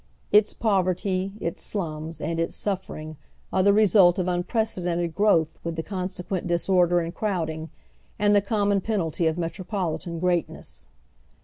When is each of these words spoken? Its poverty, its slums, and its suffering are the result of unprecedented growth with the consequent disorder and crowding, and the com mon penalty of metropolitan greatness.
Its 0.31 0.51
poverty, 0.51 1.31
its 1.39 1.61
slums, 1.61 2.19
and 2.19 2.39
its 2.39 2.55
suffering 2.55 3.17
are 3.53 3.61
the 3.61 3.71
result 3.71 4.17
of 4.17 4.27
unprecedented 4.27 5.13
growth 5.13 5.59
with 5.63 5.75
the 5.75 5.83
consequent 5.83 6.47
disorder 6.47 7.01
and 7.01 7.13
crowding, 7.13 7.69
and 8.17 8.35
the 8.35 8.41
com 8.41 8.69
mon 8.69 8.81
penalty 8.81 9.27
of 9.27 9.37
metropolitan 9.37 10.17
greatness. 10.19 10.89